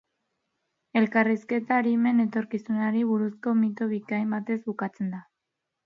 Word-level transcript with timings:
Elkarrizketa 1.01 1.77
arimen 1.83 2.25
etorkizunari 2.25 3.05
buruzko 3.13 3.55
mito 3.63 3.93
bikain 3.95 4.35
batez 4.37 4.63
bukatzen 4.73 5.17
da. 5.19 5.27